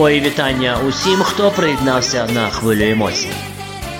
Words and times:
Мої 0.00 0.20
вітання 0.20 0.78
усім, 0.88 1.22
хто 1.22 1.50
приєднався 1.50 2.26
на 2.34 2.48
хвилю 2.48 2.90
емоцій. 2.90 3.30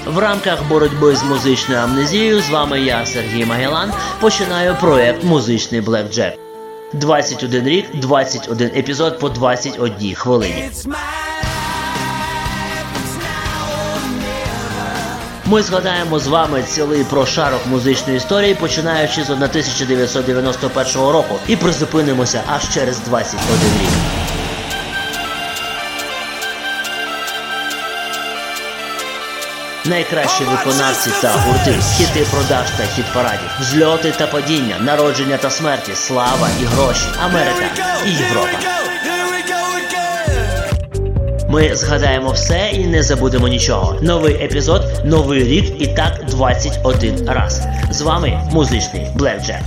В 0.06 0.18
рамках 0.18 0.68
боротьби 0.68 1.16
з 1.16 1.22
музичною 1.22 1.80
амнезією 1.80 2.40
з 2.40 2.50
вами 2.50 2.80
я, 2.80 3.06
Сергій 3.06 3.44
Магелан, 3.44 3.92
починаю 4.20 4.76
проект 4.80 5.24
Музичний 5.24 5.80
Блекджек. 5.80 6.38
21 6.92 7.66
рік, 7.66 7.86
21 7.94 8.70
епізод 8.76 9.18
по 9.18 9.28
21 9.28 10.14
хвилині. 10.14 10.70
Ми 15.46 15.62
згадаємо 15.62 16.18
з 16.18 16.26
вами 16.26 16.62
цілий 16.62 17.04
прошарок 17.04 17.60
музичної 17.66 18.16
історії, 18.16 18.54
починаючи 18.54 19.24
з 19.24 19.30
1991 19.30 21.02
року, 21.02 21.34
і 21.48 21.56
призупинимося 21.56 22.42
аж 22.46 22.74
через 22.74 22.98
21 22.98 23.42
рік. 23.80 24.19
Найкращі 29.84 30.44
виконавці 30.44 31.10
та 31.22 31.28
гурти, 31.32 31.74
хіти 31.96 32.26
продаж 32.30 32.70
та 32.70 32.84
хіт 32.84 33.04
парадів, 33.14 33.50
взльоти 33.60 34.12
та 34.18 34.26
падіння, 34.26 34.78
народження 34.80 35.36
та 35.36 35.50
смерті, 35.50 35.92
слава 35.94 36.48
і 36.62 36.64
гроші, 36.64 37.06
Америка 37.24 37.66
і 38.06 38.10
Європа. 38.10 38.58
Ми 41.48 41.74
згадаємо 41.74 42.32
все 42.32 42.70
і 42.72 42.86
не 42.86 43.02
забудемо 43.02 43.48
нічого. 43.48 43.96
Новий 44.02 44.34
епізод, 44.34 44.82
новий 45.04 45.44
рік 45.44 45.82
і 45.82 45.86
так 45.86 46.24
21 46.28 47.28
раз. 47.28 47.62
З 47.90 48.00
вами 48.00 48.40
музичний 48.52 49.06
Блекджек. 49.14 49.60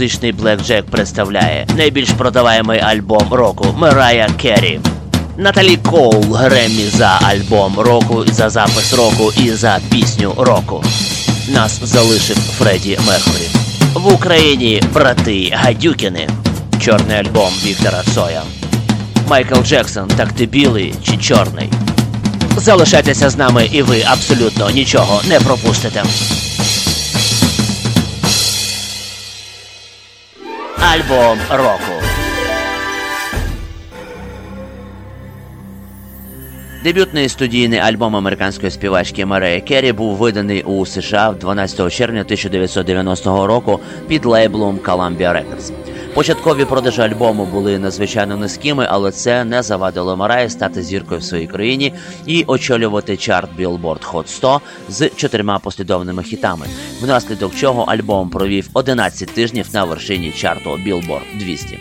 Музичний 0.00 0.32
Блекджек 0.32 0.86
представляє 0.86 1.66
найбільш 1.76 2.10
продаваємий 2.10 2.80
альбом 2.80 3.34
року 3.34 3.74
Мерая 3.78 4.28
Керрі. 4.42 4.80
Наталі 5.36 5.76
Коул 5.76 6.34
Греммі 6.34 6.84
за 6.84 7.18
альбом 7.22 7.78
року, 7.78 8.24
за 8.26 8.50
запис 8.50 8.92
року 8.92 9.32
і 9.36 9.50
за 9.50 9.78
пісню 9.90 10.34
року. 10.38 10.84
Нас 11.48 11.80
залишив 11.82 12.36
Фредді 12.36 12.98
Меркурі. 13.06 13.48
В 13.94 14.14
Україні 14.14 14.82
брати 14.94 15.52
Гадюкіни. 15.56 16.28
Чорний 16.80 17.16
альбом 17.16 17.52
Віктора 17.64 18.02
Соя. 18.14 18.42
Майкл 19.28 19.62
Джексон, 19.62 20.08
так 20.16 20.32
ти 20.32 20.46
білий 20.46 20.94
чи 21.02 21.16
чорний. 21.16 21.68
Залишайтеся 22.56 23.30
з 23.30 23.36
нами, 23.36 23.68
і 23.72 23.82
ви 23.82 24.02
абсолютно 24.06 24.70
нічого 24.70 25.20
не 25.28 25.40
пропустите. 25.40 26.02
Альбом 30.82 31.38
року. 31.50 31.92
Дебютний 36.84 37.28
студійний 37.28 37.78
альбом 37.78 38.16
американської 38.16 38.70
співачки 38.70 39.26
Марея 39.26 39.60
Керрі 39.60 39.92
був 39.92 40.16
виданий 40.16 40.62
у 40.62 40.86
США 40.86 41.32
12 41.40 41.92
червня 41.92 42.20
1990 42.20 43.46
року 43.46 43.80
під 44.08 44.24
лейблом 44.24 44.78
Columbia 44.78 45.18
Records. 45.32 45.72
Початкові 46.14 46.64
продажі 46.64 47.02
альбому 47.02 47.46
були 47.46 47.78
надзвичайно 47.78 48.36
низькими, 48.36 48.86
але 48.90 49.10
це 49.10 49.44
не 49.44 49.62
завадило 49.62 50.16
Мараї 50.16 50.50
стати 50.50 50.82
зіркою 50.82 51.20
в 51.20 51.24
своїй 51.24 51.46
країні 51.46 51.94
і 52.26 52.44
очолювати 52.46 53.16
чарт 53.16 53.50
Billboard 53.58 54.10
Hot 54.12 54.26
100 54.26 54.60
з 54.88 55.08
чотирма 55.08 55.58
послідовними 55.58 56.22
хітами, 56.22 56.66
внаслідок 57.02 57.54
чого 57.54 57.82
альбом 57.82 58.30
провів 58.30 58.70
11 58.72 59.28
тижнів 59.34 59.66
на 59.72 59.84
вершині 59.84 60.32
чарту 60.32 60.70
Billboard 60.70 61.38
200. 61.38 61.78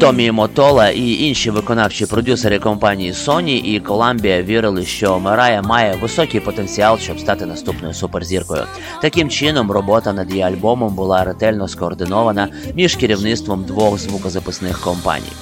Томі 0.00 0.30
Мотола 0.30 0.90
і 0.90 1.12
інші 1.12 1.50
виконавчі 1.50 2.06
продюсери 2.06 2.58
компанії 2.58 3.12
Sony 3.12 3.62
і 3.64 3.80
Columbia 3.80 4.42
вірили, 4.42 4.84
що 4.86 5.18
Марая 5.18 5.62
має 5.62 5.96
високий 5.96 6.40
потенціал, 6.40 6.98
щоб 6.98 7.20
стати 7.20 7.46
наступною 7.46 7.94
суперзіркою. 7.94 8.64
Таким 9.02 9.28
чином, 9.30 9.70
робота 9.70 10.12
над 10.12 10.30
її 10.30 10.42
альбомом 10.42 10.94
була 10.94 11.24
ретельно 11.24 11.68
скоординована 11.68 12.48
між 12.74 12.96
керівництвом 12.96 13.64
двох 13.64 13.98
звукозаписних 13.98 14.80
компаній. 14.80 15.32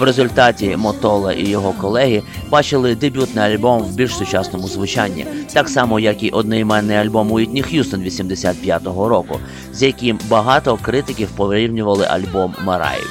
В 0.00 0.02
результаті 0.02 0.76
Мотола 0.76 1.32
і 1.32 1.48
його 1.48 1.72
колеги 1.72 2.22
бачили 2.50 2.94
дебютний 2.94 3.44
альбом 3.44 3.82
в 3.82 3.94
більш 3.94 4.16
сучасному 4.16 4.68
звучанні, 4.68 5.26
так 5.52 5.68
само 5.68 6.00
як 6.00 6.22
і 6.22 6.30
одноіменний 6.30 6.96
альбом 6.96 7.32
Уітні 7.32 7.62
Х'юстон 7.62 8.00
85-го 8.00 9.08
року, 9.08 9.40
з 9.72 9.82
яким 9.82 10.18
багато 10.28 10.78
критиків 10.82 11.28
порівнювали 11.28 12.06
альбом 12.06 12.54
Мараї. 12.64 13.02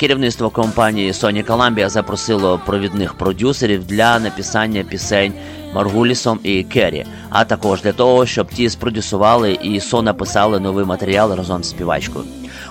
Керівництво 0.00 0.50
компанії 0.50 1.12
Sony 1.12 1.44
Columbia 1.46 1.88
запросило 1.88 2.60
провідних 2.66 3.14
продюсерів 3.14 3.84
для 3.84 4.18
написання 4.18 4.82
пісень 4.82 5.32
Маргулісом 5.74 6.40
і 6.42 6.62
Керрі, 6.62 7.06
а 7.30 7.44
також 7.44 7.82
для 7.82 7.92
того, 7.92 8.26
щоб 8.26 8.48
ті 8.48 8.70
спродюсували 8.70 9.58
і 9.62 9.80
сонаписали 9.80 10.60
новий 10.60 10.84
матеріал 10.84 11.34
разом 11.34 11.64
з 11.64 11.70
співачкою. 11.70 12.24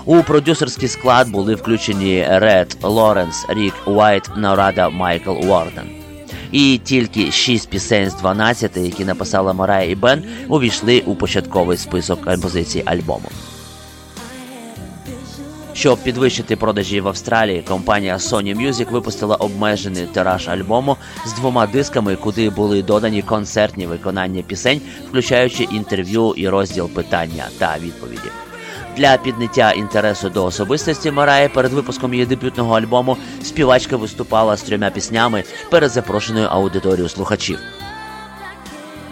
У 0.08 0.22
продюсерський 0.22 0.88
склад 0.88 1.30
були 1.30 1.54
включені 1.54 2.26
Ред 2.28 2.76
Лоренс, 2.82 3.46
Рік 3.48 3.74
Уайт, 3.86 4.30
Нарада 4.36 4.88
Майкл 4.88 5.30
Уорден. 5.30 5.90
І 6.52 6.80
тільки 6.84 7.30
шість 7.30 7.70
пісень 7.70 8.10
з 8.10 8.14
12, 8.14 8.76
які 8.76 9.04
написала 9.04 9.52
Марая 9.52 9.90
і 9.90 9.94
Бен, 9.94 10.24
увійшли 10.48 11.02
у 11.06 11.14
початковий 11.14 11.76
список 11.76 12.24
композицій 12.24 12.82
альбому. 12.86 13.28
Щоб 15.72 15.98
підвищити 15.98 16.56
продажі 16.56 17.00
в 17.00 17.08
Австралії, 17.08 17.62
компанія 17.68 18.16
Sony 18.16 18.66
Music 18.66 18.90
випустила 18.90 19.36
обмежений 19.36 20.06
тираж 20.06 20.48
альбому 20.48 20.96
з 21.26 21.32
двома 21.32 21.66
дисками, 21.66 22.16
куди 22.16 22.50
були 22.50 22.82
додані 22.82 23.22
концертні 23.22 23.86
виконання 23.86 24.42
пісень, 24.42 24.80
включаючи 25.08 25.62
інтерв'ю 25.62 26.34
і 26.36 26.48
розділ 26.48 26.88
питання 26.88 27.44
та 27.58 27.76
відповіді. 27.78 28.30
Для 28.98 29.16
підняття 29.16 29.72
інтересу 29.72 30.30
до 30.30 30.44
особистості 30.44 31.10
Мараї 31.10 31.48
перед 31.48 31.72
випуском 31.72 32.14
її 32.14 32.26
дебютного 32.26 32.78
альбому 32.78 33.16
співачка 33.42 33.96
виступала 33.96 34.56
з 34.56 34.62
трьома 34.62 34.90
піснями 34.90 35.44
перед 35.70 35.90
запрошеною 35.90 36.46
аудиторією 36.46 37.08
слухачів. 37.08 37.58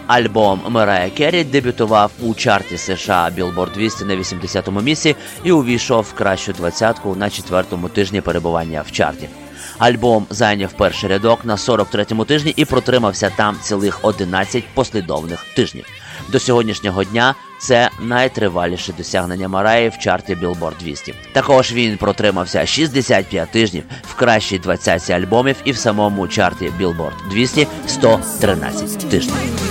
Альбом 0.07 0.61
Мерая 0.69 1.09
Керрі 1.09 1.43
дебютував 1.43 2.11
у 2.19 2.33
чарті 2.33 2.77
США 2.77 3.31
Billboard 3.37 3.73
200 3.73 4.05
на 4.05 4.15
80-му 4.15 4.81
місці 4.81 5.15
і 5.43 5.51
увійшов 5.51 6.03
в 6.03 6.13
кращу 6.13 6.53
двадцятку 6.53 7.15
на 7.15 7.29
четвертому 7.29 7.89
тижні 7.89 8.21
перебування 8.21 8.81
в 8.87 8.91
чарті. 8.91 9.29
Альбом 9.77 10.27
зайняв 10.29 10.73
перший 10.73 11.09
рядок 11.09 11.45
на 11.45 11.55
43-му 11.55 12.25
тижні 12.25 12.53
і 12.55 12.65
протримався 12.65 13.31
там 13.35 13.57
цілих 13.61 13.99
11 14.01 14.63
послідовних 14.73 15.45
тижнів. 15.55 15.85
До 16.27 16.39
сьогоднішнього 16.39 17.03
дня 17.03 17.35
це 17.59 17.89
найтриваліше 17.99 18.93
досягнення 18.93 19.47
Мараї 19.47 19.89
в 19.89 19.97
чарті 19.97 20.35
Billboard 20.35 20.77
200. 20.79 21.13
Також 21.33 21.73
він 21.73 21.97
протримався 21.97 22.65
65 22.65 23.51
тижнів 23.51 23.83
в 24.03 24.15
кращій 24.15 24.59
двадцятці 24.59 25.13
альбомів 25.13 25.55
і 25.65 25.71
в 25.71 25.77
самому 25.77 26.27
чарті 26.27 26.71
Billboard 26.81 27.29
200 27.29 27.67
113 27.87 29.09
тижнів. 29.09 29.66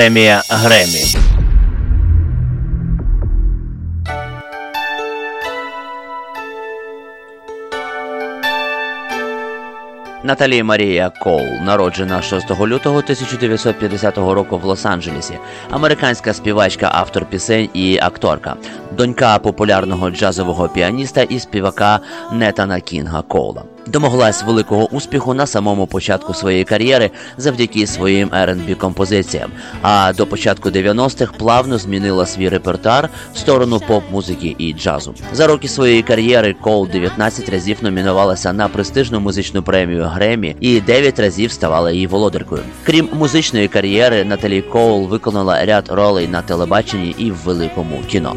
Премія 0.00 0.42
Гремі. 0.48 1.04
Наталі 10.24 10.62
Марія 10.62 11.10
Коул, 11.10 11.46
народжена 11.62 12.22
6 12.22 12.50
лютого 12.50 12.98
1950 12.98 14.18
року 14.18 14.58
в 14.58 14.64
Лос-Анджелесі, 14.64 15.38
американська 15.70 16.34
співачка, 16.34 16.90
автор 16.94 17.24
пісень 17.24 17.68
і 17.74 17.98
акторка, 17.98 18.56
донька 18.96 19.38
популярного 19.38 20.10
джазового 20.10 20.68
піаніста 20.68 21.22
і 21.22 21.40
співака 21.40 22.00
Нетана 22.32 22.80
Кінга 22.80 23.22
Коула 23.22 23.62
домоглась 23.90 24.42
великого 24.42 24.86
успіху 24.86 25.34
на 25.34 25.46
самому 25.46 25.86
початку 25.86 26.34
своєї 26.34 26.64
кар'єри 26.64 27.10
завдяки 27.36 27.86
своїм 27.86 28.28
R&B 28.28 28.74
композиціям. 28.74 29.50
А 29.82 30.12
до 30.12 30.26
початку 30.26 30.68
90-х 30.68 31.32
плавно 31.38 31.78
змінила 31.78 32.26
свій 32.26 32.48
репертуар 32.48 33.08
в 33.34 33.38
сторону 33.38 33.80
поп-музики 33.80 34.54
і 34.58 34.72
джазу. 34.72 35.14
За 35.32 35.46
роки 35.46 35.68
своєї 35.68 36.02
кар'єри 36.02 36.56
Коул 36.60 36.88
19 36.88 37.48
разів 37.48 37.76
номінувалася 37.80 38.52
на 38.52 38.68
престижну 38.68 39.20
музичну 39.20 39.62
премію 39.62 40.04
Гремі 40.04 40.56
і 40.60 40.80
9 40.80 41.18
разів 41.18 41.52
ставала 41.52 41.90
її 41.90 42.06
володаркою. 42.06 42.62
Крім 42.86 43.08
музичної 43.12 43.68
кар'єри, 43.68 44.24
Наталі 44.24 44.62
Коул 44.62 45.08
виконала 45.08 45.64
ряд 45.64 45.88
ролей 45.88 46.28
на 46.28 46.42
телебаченні 46.42 47.14
і 47.18 47.30
в 47.30 47.36
великому 47.36 48.02
кіно. 48.08 48.36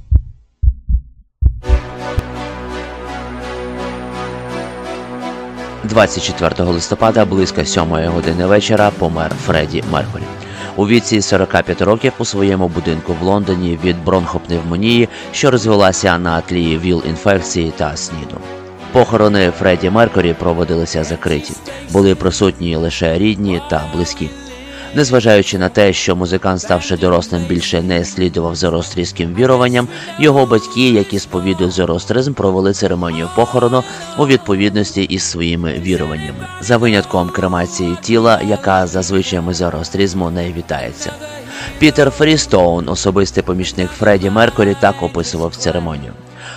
«24 5.93 6.65
листопада 6.65 7.25
близько 7.25 7.65
7 7.65 7.83
години 7.83 8.45
вечора 8.45 8.91
помер 8.99 9.31
Фредді 9.45 9.83
Меркурі. 9.91 10.23
У 10.75 10.87
віці 10.87 11.21
45 11.21 11.81
років 11.81 12.13
у 12.17 12.25
своєму 12.25 12.67
будинку 12.67 13.15
в 13.21 13.23
Лондоні 13.23 13.79
від 13.83 14.03
бронхопневмонії, 14.03 15.09
що 15.31 15.51
розвелася 15.51 16.17
на 16.17 16.41
тлі 16.41 16.79
віл-інфекції 16.79 17.71
та 17.71 17.97
сніду. 17.97 18.37
Похорони 18.91 19.51
Фредді 19.59 19.89
Меркурі 19.89 20.33
проводилися 20.33 21.03
закриті, 21.03 21.51
були 21.91 22.15
присутні 22.15 22.75
лише 22.75 23.17
рідні 23.17 23.61
та 23.69 23.83
близькі. 23.93 24.29
Незважаючи 24.95 25.57
на 25.57 25.69
те, 25.69 25.93
що 25.93 26.15
музикант, 26.15 26.61
ставши 26.61 26.97
дорослим, 26.97 27.41
більше 27.49 27.81
не 27.81 28.05
слідував 28.05 28.55
зороастрійським 28.55 29.35
віруванням, 29.35 29.87
його 30.19 30.45
батьки, 30.45 30.89
які 30.89 31.19
сповідують 31.19 31.73
зороастризм, 31.73 32.33
провели 32.33 32.73
церемонію 32.73 33.29
похорону 33.35 33.83
у 34.17 34.27
відповідності 34.27 35.03
із 35.03 35.23
своїми 35.23 35.73
віруваннями, 35.73 36.47
за 36.61 36.77
винятком 36.77 37.29
кремації 37.29 37.97
тіла, 38.01 38.41
яка 38.47 38.87
за 38.87 39.01
звичаями 39.01 39.53
зороастризму 39.53 40.29
не 40.29 40.51
вітається. 40.53 41.11
Пітер 41.79 42.11
Фрістоун, 42.11 42.89
особистий 42.89 43.43
помічник 43.43 43.89
Фредді 43.91 44.29
Меркурі, 44.29 44.75
так 44.79 45.03
описував 45.03 45.55
церемонію. 45.55 46.13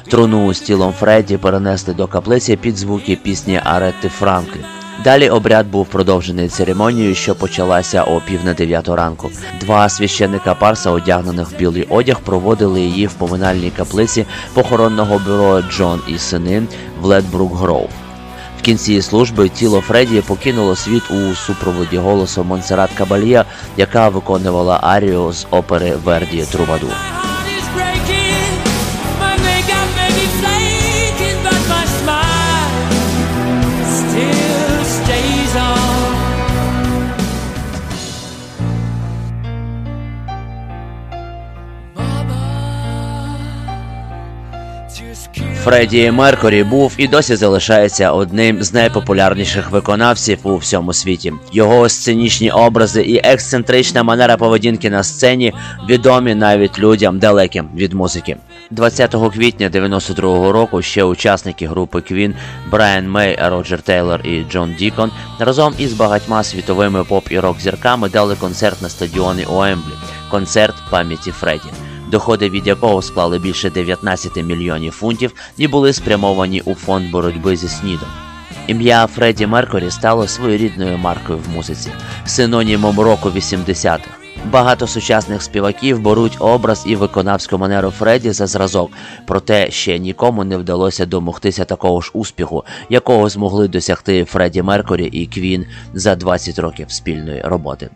Труну 0.08 0.54
з 0.54 0.60
тілом 0.60 0.92
Фредді 0.92 1.36
перенесли 1.36 1.94
до 1.94 2.06
каплиці 2.06 2.56
під 2.56 2.76
звуки 2.76 3.16
пісні 3.16 3.60
Аретти 3.64 4.08
Франклі. 4.08 4.60
Далі 5.04 5.28
обряд 5.28 5.66
був 5.66 5.86
продовжений 5.86 6.48
церемонією, 6.48 7.14
що 7.14 7.34
почалася 7.34 8.02
о 8.02 8.20
пів 8.20 8.44
на 8.44 8.54
дев'яту 8.54 8.96
ранку. 8.96 9.30
Два 9.60 9.88
священника 9.88 10.54
парса, 10.54 10.90
одягнених 10.90 11.50
в 11.50 11.56
білий 11.56 11.86
одяг, 11.88 12.20
проводили 12.20 12.80
її 12.80 13.06
в 13.06 13.12
поминальній 13.12 13.70
каплиці 13.70 14.26
похоронного 14.54 15.18
бюро 15.18 15.62
Джон 15.62 16.00
і 16.08 16.18
сини 16.18 16.62
в 17.00 17.04
Ледбрук 17.04 17.56
Гроув. 17.56 17.90
В 18.58 18.62
кінці 18.62 19.02
служби 19.02 19.48
тіло 19.48 19.80
Фредді 19.80 20.20
покинуло 20.20 20.76
світ 20.76 21.02
у 21.10 21.34
супроводі 21.34 21.98
голосу 21.98 22.44
Монсерат 22.44 22.90
Кабалія, 22.98 23.44
яка 23.76 24.08
виконувала 24.08 24.80
арію 24.82 25.32
з 25.32 25.46
опери 25.50 25.96
Верді 26.04 26.44
Трубадур. 26.52 27.23
Фредді 45.64 46.10
Меркурі 46.10 46.64
був 46.64 46.94
і 46.96 47.08
досі 47.08 47.36
залишається 47.36 48.12
одним 48.12 48.62
з 48.62 48.72
найпопулярніших 48.72 49.70
виконавців 49.70 50.38
у 50.42 50.56
всьому 50.56 50.92
світі. 50.92 51.32
Його 51.52 51.88
сценічні 51.88 52.50
образи 52.50 53.02
і 53.02 53.20
ексцентрична 53.24 54.02
манера 54.02 54.36
поведінки 54.36 54.90
на 54.90 55.02
сцені 55.02 55.52
відомі 55.88 56.34
навіть 56.34 56.78
людям 56.78 57.18
далеким 57.18 57.68
від 57.76 57.92
музики. 57.92 58.36
20 58.70 59.16
квітня 59.34 59.68
92-го 59.68 60.52
року 60.52 60.82
ще 60.82 61.04
учасники 61.04 61.66
групи 61.66 62.00
Квін 62.00 62.34
Брайан 62.70 63.10
Мей, 63.10 63.38
Роджер 63.42 63.82
Тейлор 63.82 64.20
і 64.26 64.44
Джон 64.50 64.74
Дікон 64.78 65.10
разом 65.38 65.74
із 65.78 65.92
багатьма 65.92 66.44
світовими 66.44 67.04
поп 67.04 67.32
і 67.32 67.40
рок 67.40 67.60
зірками 67.60 68.08
дали 68.08 68.34
концерт 68.34 68.82
на 68.82 68.88
стадіоні 68.88 69.46
Оемблі. 69.50 69.92
Концерт 70.30 70.74
пам'яті 70.90 71.30
Фредді 71.30 71.68
доходи 72.10 72.50
від 72.50 72.66
якого 72.66 73.02
склали 73.02 73.38
більше 73.38 73.70
19 73.70 74.36
мільйонів 74.36 74.92
фунтів 74.92 75.32
і 75.56 75.68
були 75.68 75.92
спрямовані 75.92 76.60
у 76.60 76.74
фонд 76.74 77.10
боротьби 77.10 77.56
зі 77.56 77.68
снідом. 77.68 78.08
Ім'я 78.66 79.06
Фредді 79.06 79.46
Меркурі 79.46 79.90
стало 79.90 80.28
своєрідною 80.28 80.98
маркою 80.98 81.38
в 81.38 81.48
музиці, 81.48 81.90
синонімом 82.24 83.00
року 83.00 83.30
80-х. 83.36 84.23
Багато 84.50 84.86
сучасних 84.86 85.42
співаків 85.42 86.00
беруть 86.00 86.36
образ 86.40 86.84
і 86.86 86.96
виконавську 86.96 87.58
манеру 87.58 87.90
Фредді 87.90 88.30
за 88.30 88.46
зразок, 88.46 88.90
проте 89.26 89.70
ще 89.70 89.98
нікому 89.98 90.44
не 90.44 90.56
вдалося 90.56 91.06
домогтися 91.06 91.64
такого 91.64 92.00
ж 92.00 92.10
успіху, 92.14 92.64
якого 92.88 93.28
змогли 93.28 93.68
досягти 93.68 94.24
Фредді 94.24 94.62
Меркурі 94.62 95.04
і 95.06 95.26
Квін 95.26 95.66
за 95.94 96.14
20 96.16 96.58
років 96.58 96.90
спільної 96.90 97.42
роботи. 97.44 97.90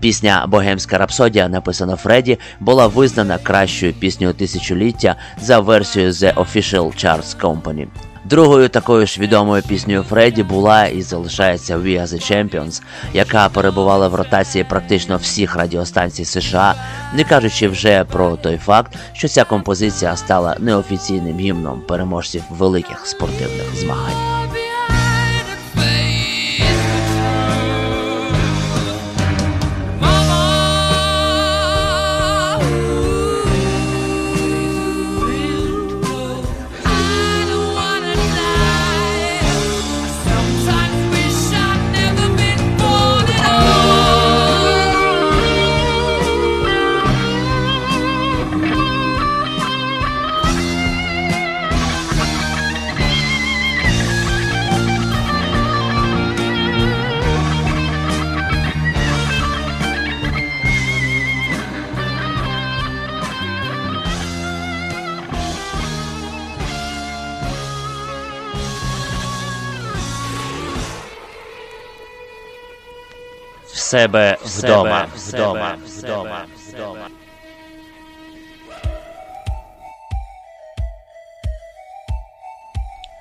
Пісня 0.00 0.46
Богемська 0.48 0.98
рапсодія, 0.98 1.48
написана 1.48 1.96
Фредді, 1.96 2.38
була 2.60 2.86
визнана 2.86 3.38
кращою 3.38 3.92
піснею 3.92 4.32
тисячоліття 4.32 5.16
за 5.42 5.58
версією 5.58 6.12
The 6.12 6.34
Official 6.34 7.04
Charts 7.04 7.40
Company. 7.40 7.86
Другою 8.24 8.68
такою 8.68 9.06
ж 9.06 9.20
відомою 9.20 9.62
піснею 9.62 10.02
Фредді 10.02 10.42
була 10.42 10.86
і 10.86 11.02
залишається 11.02 11.78
We 11.78 12.00
Are 12.00 12.06
The 12.06 12.32
Champions, 12.32 12.82
яка 13.12 13.48
перебувала 13.48 14.08
в 14.08 14.14
ротації 14.14 14.64
практично 14.64 15.16
всіх 15.16 15.56
радіостанцій 15.56 16.24
США, 16.24 16.74
не 17.14 17.24
кажучи 17.24 17.68
вже 17.68 18.04
про 18.04 18.36
той 18.36 18.56
факт, 18.56 18.96
що 19.12 19.28
ця 19.28 19.44
композиція 19.44 20.16
стала 20.16 20.56
неофіційним 20.58 21.38
гімном 21.38 21.80
переможців 21.88 22.42
великих 22.50 23.06
спортивних 23.06 23.76
змагань. 23.76 24.43
sebe 73.94 74.36
w 74.44 74.62
doma, 74.62 75.06
w 75.06 75.32
doma, 75.32 75.76
w 75.76 76.02
doma, 76.02 76.46
w 76.66 76.72
doma. 76.72 77.23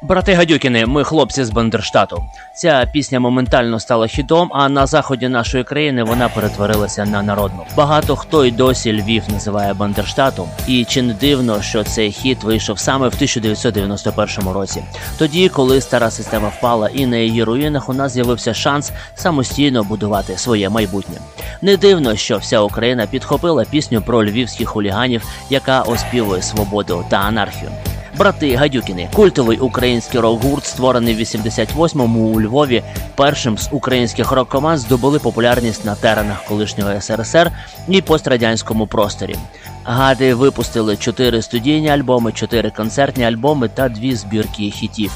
Брати 0.03 0.33
Гадюкіни, 0.33 0.85
ми 0.85 1.03
хлопці 1.03 1.43
з 1.43 1.49
Бандерштату. 1.49 2.23
Ця 2.55 2.89
пісня 2.93 3.19
моментально 3.19 3.79
стала 3.79 4.07
хітом, 4.07 4.49
а 4.53 4.69
на 4.69 4.85
заході 4.85 5.27
нашої 5.27 5.63
країни 5.63 6.03
вона 6.03 6.29
перетворилася 6.29 7.05
на 7.05 7.23
народну. 7.23 7.65
Багато 7.75 8.15
хто 8.15 8.45
й 8.45 8.51
досі 8.51 9.01
Львів 9.01 9.23
називає 9.29 9.73
Бандерштатом, 9.73 10.49
і 10.67 10.85
чи 10.85 11.01
не 11.01 11.13
дивно, 11.13 11.61
що 11.61 11.83
цей 11.83 12.11
хіт 12.11 12.43
вийшов 12.43 12.79
саме 12.79 13.07
в 13.07 13.13
1991 13.13 14.53
році. 14.53 14.83
Тоді, 15.17 15.49
коли 15.49 15.81
стара 15.81 16.11
система 16.11 16.47
впала, 16.47 16.89
і 16.93 17.05
на 17.05 17.17
її 17.17 17.43
руїнах 17.43 17.89
у 17.89 17.93
нас 17.93 18.11
з'явився 18.11 18.53
шанс 18.53 18.91
самостійно 19.15 19.83
будувати 19.83 20.37
своє 20.37 20.69
майбутнє. 20.69 21.15
Не 21.61 21.77
дивно, 21.77 22.15
що 22.15 22.37
вся 22.37 22.59
Україна 22.59 23.07
підхопила 23.07 23.65
пісню 23.65 24.01
про 24.01 24.25
львівських 24.25 24.69
хуліганів, 24.69 25.23
яка 25.49 25.81
оспівує 25.81 26.41
свободу 26.41 27.05
та 27.09 27.17
анархію. 27.17 27.71
Брати 28.17 28.55
Гадюкіни, 28.55 29.09
культовий 29.13 29.57
український 29.57 30.19
рок-гурт, 30.19 30.65
створений 30.65 31.15
в 31.15 31.19
88-му 31.19 32.19
у 32.19 32.41
Львові, 32.41 32.83
першим 33.15 33.57
з 33.57 33.69
українських 33.71 34.31
рок-команд 34.31 34.79
здобули 34.79 35.19
популярність 35.19 35.85
на 35.85 35.95
теренах 35.95 36.43
колишнього 36.43 37.01
СРСР 37.01 37.51
і 37.87 38.01
пострадянському 38.01 38.87
просторі. 38.87 39.35
Гади 39.83 40.33
випустили 40.33 40.97
чотири 40.97 41.41
студійні 41.41 41.89
альбоми, 41.89 42.31
чотири 42.31 42.69
концертні 42.69 43.25
альбоми 43.25 43.69
та 43.69 43.89
дві 43.89 44.15
збірки 44.15 44.71
хітів. 44.71 45.11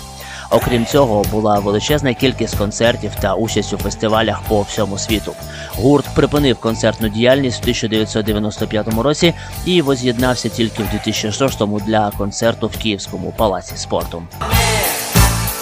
Окрім 0.49 0.85
цього, 0.85 1.23
була 1.31 1.59
величезна 1.59 2.13
кількість 2.13 2.57
концертів 2.57 3.11
та 3.21 3.33
участь 3.35 3.73
у 3.73 3.77
фестивалях 3.77 4.41
по 4.47 4.61
всьому 4.61 4.97
світу. 4.97 5.33
Гурт 5.75 6.05
припинив 6.15 6.57
концертну 6.57 7.09
діяльність 7.09 7.59
в 7.59 7.61
1995 7.61 8.87
році 9.03 9.33
і 9.65 9.81
воз'єднався 9.81 10.49
тільки 10.49 10.83
в 10.83 10.85
2006-му 10.85 11.79
для 11.79 12.11
концерту 12.17 12.67
в 12.67 12.77
Київському 12.77 13.33
палаці 13.37 13.77
спорту. 13.77 14.23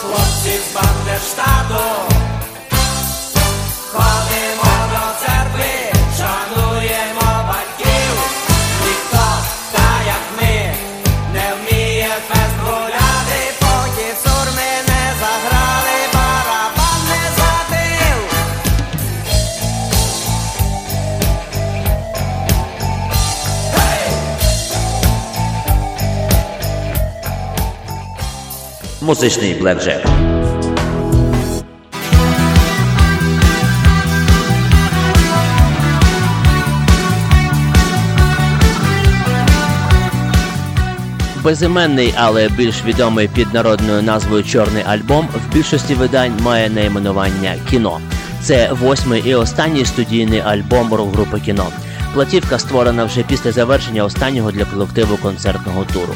Хлопці 0.01 0.59
музичний 29.05 29.53
блекджек. 29.53 30.05
Безіменний, 41.43 42.13
але 42.17 42.49
більш 42.49 42.83
відомий 42.85 43.27
під 43.27 43.53
народною 43.53 44.01
назвою 44.01 44.43
Чорний 44.43 44.83
альбом 44.83 45.27
в 45.35 45.53
більшості 45.53 45.93
видань 45.93 46.33
має 46.41 46.69
найменування 46.69 47.55
кіно. 47.69 47.99
Це 48.41 48.73
восьмий 48.73 49.23
і 49.25 49.35
останній 49.35 49.85
студійний 49.85 50.39
альбом 50.39 50.93
рок-групи 50.93 51.39
кіно. 51.45 51.67
Платівка 52.13 52.59
створена 52.59 53.05
вже 53.05 53.23
після 53.23 53.51
завершення 53.51 54.03
останнього 54.03 54.51
для 54.51 54.65
колективу 54.65 55.17
концертного 55.17 55.85
туру. 55.93 56.15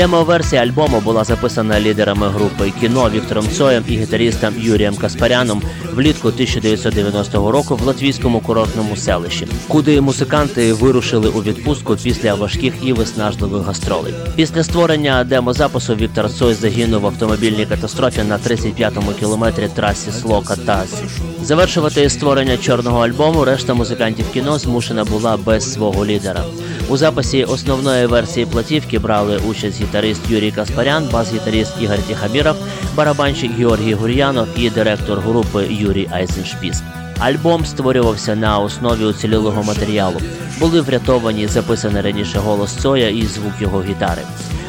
Демо-версія 0.00 0.62
альбому 0.62 1.00
була 1.00 1.24
записана 1.24 1.80
лідерами 1.80 2.28
групи 2.28 2.72
кіно 2.80 3.10
Віктором 3.10 3.48
Цоєм 3.48 3.84
і 3.88 3.96
гітарістом 3.96 4.54
Юрієм 4.58 4.96
Каспаряном 4.96 5.62
влітку 5.94 6.28
1990 6.28 7.50
року 7.50 7.76
в 7.76 7.86
латвійському 7.86 8.40
курортному 8.40 8.96
селищі, 8.96 9.46
куди 9.68 10.00
музиканти 10.00 10.72
вирушили 10.72 11.28
у 11.28 11.42
відпустку 11.42 11.96
після 11.96 12.34
важких 12.34 12.74
і 12.82 12.92
виснажливих 12.92 13.62
гастролей. 13.62 14.14
Після 14.36 14.64
створення 14.64 15.24
демозапису 15.24 15.94
Віктор 15.94 16.30
Цой 16.30 16.54
загинув 16.54 17.02
в 17.02 17.06
автомобільній 17.06 17.66
катастрофі 17.66 18.22
на 18.22 18.38
35-му 18.38 19.12
кілометрі 19.12 19.68
трасі 19.74 20.10
Слока 20.12 20.56
Тазі. 20.56 21.04
Завершувати 21.42 22.10
створення 22.10 22.56
чорного 22.56 23.00
альбому 23.00 23.44
решта 23.44 23.74
музикантів 23.74 24.26
кіно 24.32 24.58
змушена 24.58 25.04
була 25.04 25.36
без 25.36 25.72
свого 25.72 26.06
лідера. 26.06 26.44
У 26.88 26.96
записі 26.96 27.44
основної 27.44 28.06
версії 28.06 28.46
платівки 28.46 28.98
брали 28.98 29.40
участь 29.48 29.80
гітарист 29.90 30.30
Юрій 30.30 30.50
Каспарян, 30.50 31.08
бас-гітарист 31.12 31.72
Ігор 31.80 31.98
Тіхаміров, 31.98 32.56
барабанщик 32.96 33.52
Георгій 33.52 33.94
Гур'янов 33.94 34.46
і 34.56 34.70
директор 34.70 35.20
групи 35.20 35.66
Юрій 35.70 36.08
Айзеншпіс. 36.12 36.82
Альбом 37.18 37.66
створювався 37.66 38.36
на 38.36 38.58
основі 38.58 39.04
уцілілого 39.04 39.62
матеріалу. 39.62 40.20
Були 40.60 40.80
врятовані 40.80 41.46
записаний 41.46 42.02
раніше 42.02 42.38
голос 42.38 42.72
Цоя 42.74 43.08
і 43.08 43.22
звук 43.22 43.52
його 43.60 43.82
гітари. 43.82 44.22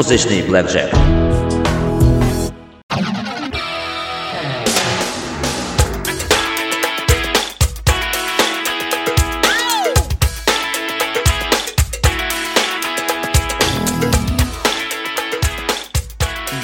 Музичний 0.00 0.42
блекджек. 0.42 1.19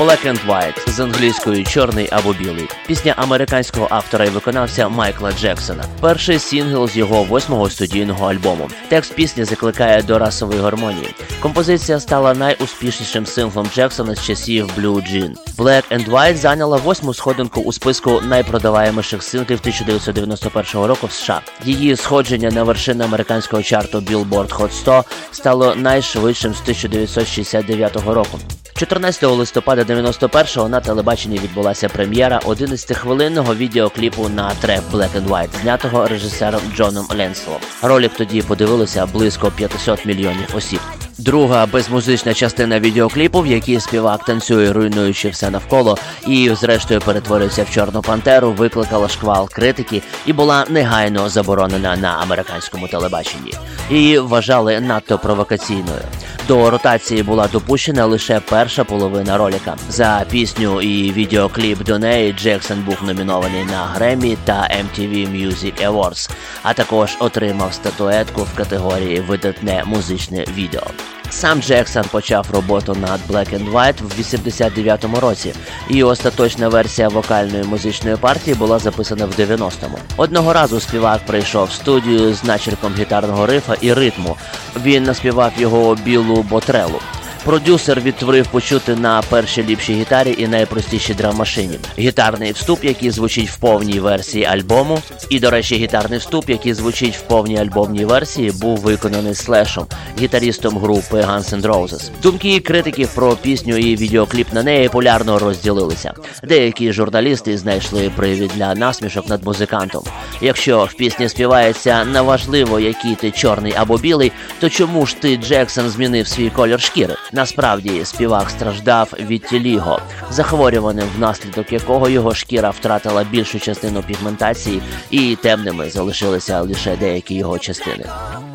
Black 0.06 0.26
or 0.26 0.46
White 0.46 0.90
з 0.90 1.00
англійської 1.00 1.64
чорний 1.64 2.08
або 2.12 2.32
білий. 2.32 2.68
Пісня 2.86 3.14
американського 3.16 3.86
автора 3.90 4.24
і 4.24 4.28
виконавця 4.28 4.88
Майкла 4.88 5.32
Джексона. 5.32 5.84
Перший 6.00 6.38
сінгл 6.38 6.88
з 6.88 6.96
його 6.96 7.24
восьмого 7.24 7.70
студійного 7.70 8.26
альбому. 8.26 8.68
Текст 8.88 9.14
пісні 9.14 9.44
закликає 9.44 10.02
до 10.02 10.18
расової 10.18 10.60
гармонії. 10.60 11.14
Композиція 11.40 12.00
стала 12.00 12.34
найуспішнішим 12.34 13.26
синглом 13.26 13.66
Джексона 13.74 14.14
з 14.14 14.24
часів 14.24 14.70
Blue 14.78 14.94
Jean. 14.94 15.34
Black 15.58 15.82
and 15.96 16.10
White 16.10 16.36
зайняла 16.36 16.76
восьму 16.76 17.14
сходинку 17.14 17.60
у 17.60 17.72
списку 17.72 18.20
найпродаваєміших 18.20 19.22
синглів 19.22 19.58
1991 19.60 20.84
року 20.84 21.06
в 21.06 21.12
США. 21.12 21.40
Її 21.64 21.96
сходження 21.96 22.50
на 22.50 22.62
вершину 22.62 23.04
американського 23.04 23.62
чарту 23.62 23.98
Billboard 23.98 24.56
Hot 24.58 24.70
100 24.70 25.04
стало 25.32 25.74
найшвидшим 25.74 26.54
з 26.54 26.60
1969 26.60 27.96
року. 27.96 28.38
14 28.76 29.22
листопада 29.22 29.82
91-го 29.82 30.68
на 30.68 30.80
телебаченні 30.80 31.38
відбулася 31.38 31.88
прем'єра 31.88 32.40
11-хвилинного 32.44 33.56
відеокліпу 33.56 34.28
на 34.28 34.50
трек 34.54 34.80
Black 34.92 35.08
and 35.20 35.28
White, 35.28 35.62
знятого 35.62 36.06
режисером 36.06 36.60
Джоном 36.76 37.06
Ленслом. 37.18 37.58
Ролик 37.82 38.12
тоді 38.16 38.42
подивилося 38.42 39.06
близько 39.06 39.50
500 39.50 40.06
мільйонів 40.06 40.56
осіб. 40.56 40.80
Друга 41.18 41.66
безмузична 41.66 42.34
частина 42.34 42.80
відеокліпу, 42.80 43.40
в 43.40 43.46
якій 43.46 43.80
співак 43.80 44.24
танцює, 44.24 44.72
руйнуючи 44.72 45.28
все 45.28 45.50
навколо, 45.50 45.98
і, 46.26 46.50
зрештою, 46.54 47.00
перетворився 47.00 47.64
в 47.64 47.70
чорну 47.70 48.02
пантеру, 48.02 48.52
викликала 48.52 49.08
шквал 49.08 49.48
критики 49.48 50.02
і 50.26 50.32
була 50.32 50.64
негайно 50.68 51.28
заборонена 51.28 51.96
на 51.96 52.08
американському 52.08 52.88
телебаченні. 52.88 53.52
Її 53.90 54.18
вважали 54.18 54.80
надто 54.80 55.18
провокаційною. 55.18 56.02
До 56.48 56.70
ротації 56.70 57.22
була 57.22 57.48
допущена 57.48 58.06
лише 58.06 58.40
перша 58.40 58.65
половина 58.84 59.36
ролика. 59.38 59.76
За 59.88 60.24
пісню 60.30 60.82
і 60.82 61.12
відеокліп 61.12 61.84
до 61.84 61.98
неї 61.98 62.32
Джексон 62.32 62.82
був 62.82 62.96
номінований 63.02 63.64
на 63.64 63.86
Гремі 63.86 64.36
та 64.44 64.68
MTV 64.82 65.12
Music 65.12 65.90
Awards, 65.90 66.30
а 66.62 66.74
також 66.74 67.16
отримав 67.20 67.74
статуетку 67.74 68.42
в 68.42 68.54
категорії 68.54 69.20
Видатне 69.20 69.82
музичне 69.86 70.44
відео. 70.56 70.82
Сам 71.30 71.62
Джексон 71.62 72.04
почав 72.10 72.46
роботу 72.50 72.94
над 72.94 73.20
Black 73.28 73.58
and 73.58 73.72
White 73.72 74.02
в 74.02 74.20
89-му 74.20 75.20
році, 75.20 75.54
і 75.88 76.02
остаточна 76.02 76.68
версія 76.68 77.08
вокальної 77.08 77.64
музичної 77.64 78.16
партії 78.16 78.56
була 78.56 78.78
записана 78.78 79.26
в 79.26 79.30
90-му. 79.30 79.98
Одного 80.16 80.52
разу 80.52 80.80
співак 80.80 81.26
прийшов 81.26 81.68
в 81.68 81.72
студію 81.72 82.34
з 82.34 82.44
начерком 82.44 82.94
гітарного 82.98 83.46
рифа 83.46 83.74
і 83.80 83.92
ритму. 83.92 84.36
Він 84.84 85.02
наспівав 85.02 85.52
його 85.58 85.94
білу 85.94 86.42
ботрелу. 86.42 87.00
Продюсер 87.46 88.00
відтворив 88.00 88.46
почути 88.46 88.96
на 88.96 89.22
першій 89.22 89.62
ліпшій 89.62 89.94
гітарі 89.94 90.34
і 90.38 90.48
найпростішій 90.48 91.14
драм-машині. 91.14 91.78
Гітарний 91.98 92.52
вступ, 92.52 92.84
який 92.84 93.10
звучить 93.10 93.50
в 93.50 93.56
повній 93.56 94.00
версії 94.00 94.44
альбому. 94.44 94.98
І, 95.30 95.40
до 95.40 95.50
речі, 95.50 95.76
гітарний 95.76 96.18
вступ, 96.18 96.50
який 96.50 96.74
звучить 96.74 97.16
в 97.16 97.22
повній 97.22 97.58
альбомній 97.58 98.04
версії, 98.04 98.52
був 98.60 98.78
виконаний 98.78 99.34
слешом, 99.34 99.86
гітарістом 100.20 100.78
групи 100.78 101.16
Guns 101.16 101.60
N' 101.60 101.62
Roses. 101.62 102.10
Думки 102.22 102.60
критиків 102.60 103.08
про 103.14 103.36
пісню 103.36 103.76
і 103.76 103.96
відеокліп 103.96 104.52
на 104.52 104.62
неї 104.62 104.88
полярно 104.88 105.38
розділилися. 105.38 106.14
Деякі 106.42 106.92
журналісти 106.92 107.58
знайшли 107.58 108.10
привід 108.16 108.50
для 108.54 108.74
насмішок 108.74 109.28
над 109.28 109.44
музикантом. 109.44 110.02
Якщо 110.40 110.84
в 110.84 110.94
пісні 110.94 111.28
співається 111.28 112.04
неважливо, 112.04 112.80
який 112.80 113.14
ти 113.14 113.30
чорний 113.30 113.74
або 113.76 113.98
білий, 113.98 114.32
то 114.60 114.68
чому 114.68 115.06
ж 115.06 115.16
ти 115.16 115.36
Джексон 115.36 115.88
змінив 115.88 116.28
свій 116.28 116.50
колір 116.50 116.80
шкіри? 116.80 117.14
Насправді 117.36 118.04
співак 118.04 118.50
страждав 118.50 119.12
від 119.20 119.46
тіліго, 119.46 120.00
захворюваним, 120.30 121.08
внаслідок 121.16 121.72
якого 121.72 122.08
його 122.08 122.34
шкіра 122.34 122.70
втратила 122.70 123.24
більшу 123.24 123.60
частину 123.60 124.02
пігментації, 124.02 124.82
і 125.10 125.36
темними 125.42 125.90
залишилися 125.90 126.60
лише 126.60 126.96
деякі 126.96 127.34
його 127.34 127.58
частини. 127.58 128.06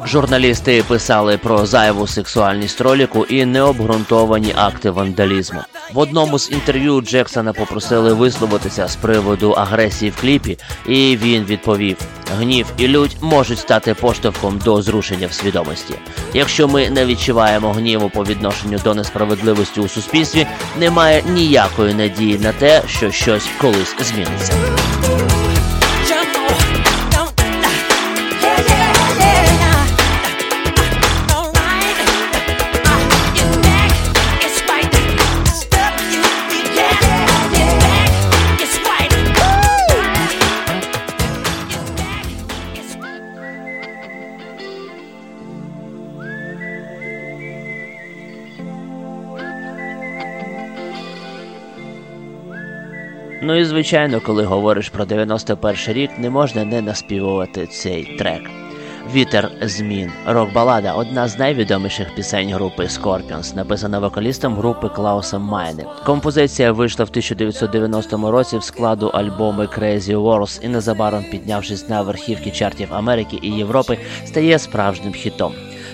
Журналісти 0.06 0.84
писали 0.88 1.38
про 1.38 1.66
зайву 1.66 2.08
сексуальність 2.08 2.82
роліку 2.82 3.26
і 3.26 3.46
необґрунтовані 3.46 4.54
акти 4.56 4.90
вандалізму. 4.90 5.62
В 5.94 6.00
одному 6.00 6.40
з 6.40 6.52
інтерв'ю 6.52 7.02
Джексона 7.02 7.54
попросили 7.54 8.14
висловитися 8.14 8.88
з 8.88 8.96
приводу 8.96 9.52
агресії 9.52 10.12
в 10.12 10.22
кліпі, 10.22 10.58
і 10.88 11.18
він 11.18 11.44
відповів: 11.44 11.98
гнів 12.32 12.66
і 12.78 12.88
лють 12.88 13.18
можуть 13.22 13.60
стати 13.60 13.94
поштовхом 13.94 14.58
до 14.58 14.82
зрушення 14.82 15.28
в 15.28 15.34
свідомості. 15.34 15.94
Якщо 16.34 16.68
ми 16.68 16.90
не 16.90 17.06
відчуваємо 17.06 17.72
гніву 17.74 18.10
по 18.10 18.24
відношенню 18.24 18.80
до 18.84 18.96
несправедливості 18.96 19.80
у 19.80 19.88
суспільстві, 19.88 20.48
немає 20.80 21.24
ніякої 21.28 21.94
надії 21.94 22.40
на 22.40 22.54
те, 22.54 22.82
що 22.88 23.12
щось 23.12 23.50
колись 23.62 23.96
зміниться. 24.02 24.54
Ну 53.44 53.56
і 53.56 53.66
звичайно, 53.66 54.22
коли 54.22 54.44
говориш 54.44 54.90
про 54.90 55.06
91 55.06 55.76
рік, 55.88 56.12
не 56.18 56.30
можна 56.30 56.66
не 56.66 56.82
наспівувати 56.82 57.68
цей 57.68 58.18
трек. 58.18 58.42
Вітер 59.14 59.52
змін. 59.62 60.12
Рок-балада 60.26 60.94
одна 60.94 61.28
з 61.28 61.40
найвідоміших 61.40 62.16
пісень 62.16 62.54
групи 62.54 62.84
Scorpions, 62.84 63.56
написана 63.56 64.00
вокалістом 64.00 64.56
групи 64.56 64.90
Клаусом 64.90 65.42
Майне. 65.42 65.86
Композиція 66.06 66.72
вийшла 66.72 67.06
в 67.06 67.10
1990 67.10 68.32
році 68.32 68.58
в 68.58 68.64
складу 68.64 69.08
альбому 69.08 69.62
Crazy 69.62 70.16
Worlds 70.16 70.66
і 70.66 70.68
незабаром 70.68 71.26
піднявшись 71.32 71.90
на 71.90 72.02
верхівки 72.02 72.52
чартів 72.52 72.88
Америки 72.94 73.40
і 73.42 73.50
Європи, 73.50 73.98
стає 74.26 74.60
справжнім 74.60 75.14
хітом. 75.14 75.54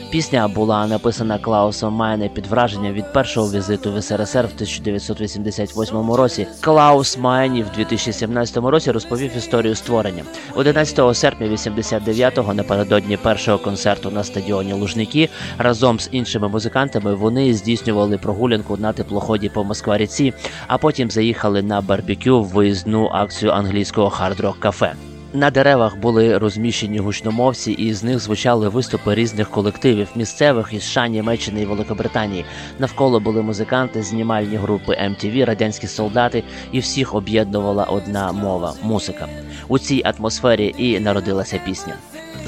Пісня 0.10 0.48
була 0.48 0.88
написана 0.88 1.40
Клаусом 1.40 1.94
Майне 1.94 2.30
під 2.30 2.48
враженням 2.48 2.94
від 2.94 3.14
першого 3.14 3.52
візиту 3.52 3.94
в 3.94 4.02
СРСР 4.02 4.42
в 4.42 4.54
1988 4.56 6.12
році. 6.12 6.48
Клаус 6.62 7.18
Майні 7.18 7.64
в 7.64 7.70
2017 7.76 8.58
році 8.58 8.92
розповів 8.92 9.38
історію 9.38 9.76
створення 9.76 10.24
11 10.56 11.18
серпня 11.18 11.48
89-го 11.48 12.54
напередодні 12.54 13.18
першого 13.18 13.58
концерту 13.58 14.12
на 14.12 14.24
стадіоні 14.24 14.74
Лужники 14.74 15.30
разом 15.58 16.00
з 16.00 16.10
іншими 16.12 16.48
музикантами 16.48 17.16
вони 17.16 17.54
здійснювали 17.54 18.18
прогулянку 18.18 18.78
на 18.78 18.94
теплоході 18.94 19.50
по 19.50 19.64
Москва-ріці, 19.64 20.34
а 20.68 20.78
потім 20.78 21.12
заїхали 21.12 21.62
на 21.62 21.82
барбекю 21.82 22.42
в 22.42 22.48
виїзну 22.48 23.10
акцію 23.14 23.52
англійського 23.52 24.10
Hard 24.10 24.35
Rock 24.35 24.60
Cafe. 24.60 24.94
На 25.34 25.52
деревах 25.52 25.98
були 25.98 26.38
розміщені 26.38 27.00
гучномовці, 27.00 27.72
і 27.72 27.94
з 27.94 28.04
них 28.04 28.20
звучали 28.20 28.70
виступи 28.70 29.16
різних 29.16 29.50
колективів 29.50 30.08
місцевих 30.16 30.74
із 30.74 30.84
США, 30.84 31.08
Німеччини 31.08 31.62
і 31.62 31.66
Великобританії. 31.66 32.46
Навколо 32.80 33.20
були 33.20 33.42
музиканти, 33.42 34.04
знімальні 34.04 34.56
групи 34.56 34.94
MTV, 34.94 35.46
радянські 35.46 35.88
солдати, 35.88 36.44
і 36.72 36.80
всіх 36.80 37.16
об'єднувала 37.16 37.84
одна 37.84 38.32
мова 38.32 38.74
музика. 38.84 39.28
У 39.68 39.80
цій 39.80 40.04
атмосфері 40.06 40.76
і 40.78 41.00
народилася 41.00 41.62
пісня. 41.66 41.94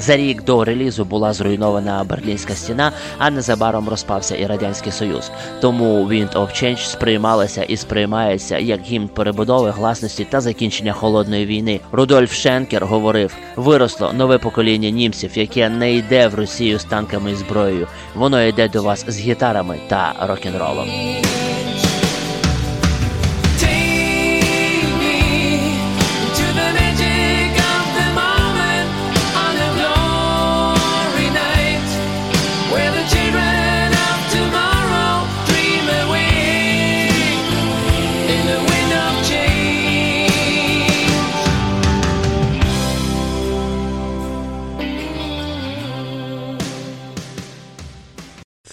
За 0.00 0.16
рік 0.16 0.44
до 0.44 0.64
релізу 0.64 1.04
була 1.04 1.32
зруйнована 1.32 2.04
Берлінська 2.04 2.54
стіна, 2.54 2.92
а 3.18 3.30
незабаром 3.30 3.88
розпався 3.88 4.36
і 4.36 4.46
радянський 4.46 4.92
союз. 4.92 5.30
Тому 5.60 6.06
Wind 6.06 6.32
of 6.32 6.46
Change 6.46 6.86
сприймалася 6.86 7.62
і 7.62 7.76
сприймається 7.76 8.58
як 8.58 8.80
гімн 8.80 9.08
перебудови 9.08 9.70
гласності 9.70 10.24
та 10.24 10.40
закінчення 10.40 10.92
холодної 10.92 11.46
війни. 11.46 11.80
Рудольф 11.92 12.32
Шенкер 12.32 12.86
говорив: 12.86 13.34
виросло 13.56 14.12
нове 14.12 14.38
покоління 14.38 14.90
німців, 14.90 15.30
яке 15.34 15.68
не 15.68 15.92
йде 15.94 16.28
в 16.28 16.34
Росію 16.34 16.78
з 16.78 16.84
танками 16.84 17.32
і 17.32 17.34
зброєю. 17.34 17.86
Воно 18.14 18.42
йде 18.42 18.68
до 18.68 18.82
вас 18.82 19.04
з 19.08 19.18
гітарами 19.20 19.78
та 19.88 20.14
рок-н-ролом. 20.20 20.88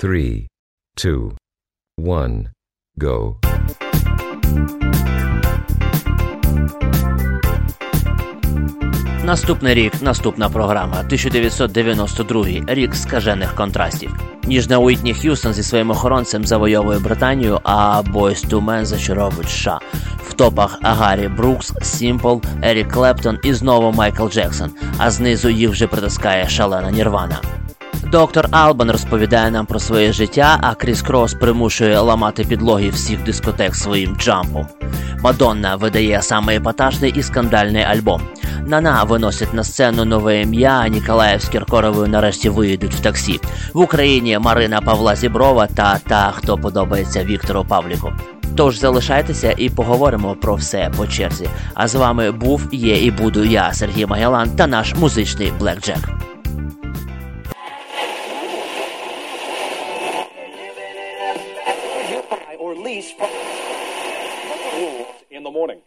Three, 0.08 0.48
two, 0.98 1.36
one, 2.00 2.46
go. 3.00 3.36
Наступний 9.24 9.74
рік, 9.74 9.94
наступна 10.02 10.50
програма, 10.50 10.98
1992 10.98 12.46
рік 12.68 12.96
скажених 12.96 13.56
контрастів. 13.56 14.16
Ніжна 14.44 14.78
Уітні 14.78 15.14
Х'юстон 15.14 15.54
зі 15.54 15.64
своїм 15.64 15.90
охоронцем 15.90 16.46
завойовує 16.46 17.00
Британію, 17.00 17.60
а 17.64 18.02
Boyz 18.02 18.50
II 18.50 18.66
Men 18.66 18.86
зачаровують 18.86 19.50
США. 19.50 19.80
В 20.24 20.34
топах 20.34 20.80
Агарі 20.82 21.28
Брукс, 21.28 21.74
Сімпл, 21.82 22.36
Ерік 22.62 22.92
Клептон 22.92 23.40
і 23.44 23.54
знову 23.54 23.92
Майкл 23.92 24.28
Джексон. 24.28 24.72
А 24.98 25.12
знизу 25.12 25.50
їх 25.50 25.70
вже 25.70 25.88
притискає 25.88 26.50
шалена 26.50 26.92
Нірвана. 26.92 27.42
Доктор 28.12 28.48
Албан 28.52 28.92
розповідає 28.92 29.52
нам 29.52 29.66
про 29.66 29.80
своє 29.80 30.14
життя, 30.14 30.60
а 30.62 30.76
Кріс 30.76 31.02
Крос 31.02 31.34
примушує 31.34 32.00
ламати 32.00 32.44
підлоги 32.44 32.90
всіх 32.90 33.24
дискотек 33.24 33.76
своїм 33.76 34.16
джампом. 34.16 34.68
Мадонна 35.24 35.76
видає 35.76 36.22
саме 36.22 36.56
епатажний 36.56 37.14
і 37.16 37.24
скандальний 37.24 37.84
альбом. 37.84 38.22
Нана 38.66 39.04
виносить 39.04 39.54
на 39.54 39.64
сцену 39.64 40.06
нове 40.06 40.42
ім'я. 40.42 40.82
а 40.84 40.88
Ніколаєв 40.88 41.42
з 41.42 41.50
Кіркоровою 41.50 42.08
нарешті 42.08 42.50
виїдуть 42.50 42.94
в 42.94 43.00
таксі. 43.00 43.40
В 43.74 43.80
Україні 43.80 44.40
Марина 44.40 44.82
Павла 44.82 45.16
Зіброва 45.16 45.68
та 45.68 46.00
та, 46.08 46.32
хто 46.32 46.58
подобається 46.58 47.24
Віктору 47.24 47.66
Павліку. 47.70 48.14
Тож 48.56 48.80
залишайтеся 48.80 49.56
і 49.58 49.70
поговоримо 49.70 50.36
про 50.36 50.56
все 50.56 50.92
по 50.98 51.08
черзі. 51.08 51.50
А 51.74 51.88
з 51.88 51.96
вами 51.96 52.32
був, 52.32 52.62
є 52.72 52.98
і 52.98 53.12
буду 53.12 53.44
я, 53.44 53.74
Сергій 53.74 54.06
Магелан, 54.06 54.50
та 54.50 54.68
наш 54.68 54.96
музичний 54.96 55.54
Блекджек. 55.60 56.10
Morning. 65.58 65.82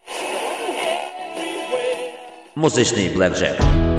Музичний 2.55 3.09
Блекджек. 3.09 3.90